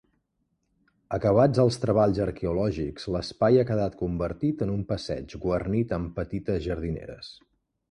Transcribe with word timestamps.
Acabats 1.17 1.61
els 1.63 1.77
treballs 1.83 2.21
arqueològics 2.25 3.05
l'espai 3.17 3.61
ha 3.61 3.67
quedat 3.73 3.99
convertit 4.01 4.65
en 4.67 4.73
un 4.79 4.83
passeig 4.95 5.39
guarnit 5.47 5.97
amb 6.01 6.13
petites 6.19 6.67
jardineres. 6.69 7.33